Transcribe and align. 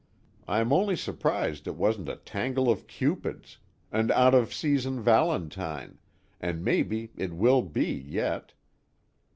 I'm 0.47 0.73
only 0.73 0.95
surprised 0.95 1.67
it 1.67 1.75
wasn't 1.75 2.09
a 2.09 2.15
tangle 2.15 2.71
of 2.71 2.87
Cupids, 2.87 3.59
an 3.91 4.09
out 4.09 4.33
of 4.33 4.51
season 4.51 4.99
Valentine, 4.99 5.99
and 6.39 6.65
maybe 6.65 7.11
it 7.17 7.33
will 7.33 7.61
be 7.61 8.03
yet. 8.07 8.53